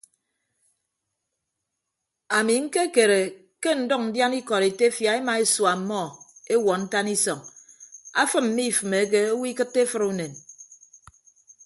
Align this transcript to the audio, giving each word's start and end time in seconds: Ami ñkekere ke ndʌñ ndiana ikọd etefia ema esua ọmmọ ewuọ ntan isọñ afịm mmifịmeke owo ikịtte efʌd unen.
Ami 2.37 2.55
ñkekere 2.65 3.19
ke 3.61 3.71
ndʌñ 3.81 4.01
ndiana 4.09 4.35
ikọd 4.41 4.63
etefia 4.69 5.11
ema 5.19 5.33
esua 5.43 5.71
ọmmọ 5.77 6.01
ewuọ 6.53 6.73
ntan 6.83 7.07
isọñ 7.15 7.39
afịm 8.21 8.45
mmifịmeke 8.49 9.19
owo 9.33 9.43
ikịtte 9.51 9.79
efʌd 9.85 10.03
unen. 10.11 10.33